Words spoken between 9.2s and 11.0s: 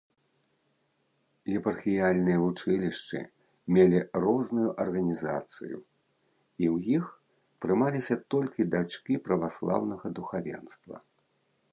праваслаўнага духавенства.